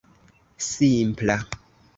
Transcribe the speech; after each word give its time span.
simpla 0.69 1.37